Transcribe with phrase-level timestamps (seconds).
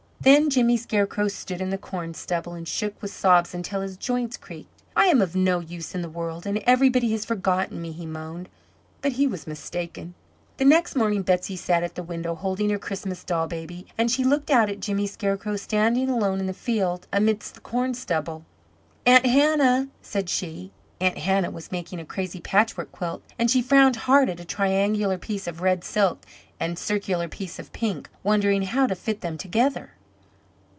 [0.23, 4.37] Then Jimmy Scarecrow stood in the corn stubble and shook with sobs until his joints
[4.37, 4.69] creaked.
[4.95, 8.47] "I am of no use in the world, and everybody has forgotten me," he moaned.
[9.01, 10.13] But he was mistaken.
[10.57, 14.23] The next morning Betsey sat at the window holding her Christmas doll baby, and she
[14.23, 18.45] looked out at Jimmy Scarecrow standing alone in the field amidst the corn stubble.
[19.07, 20.71] "Aunt Hannah?" said she.
[20.99, 25.17] Aunt Hannah was making a crazy patchwork quilt, and she frowned hard at a triangular
[25.17, 26.23] piece of red silk
[26.59, 29.93] and circular piece of pink, wondering how to fit them together.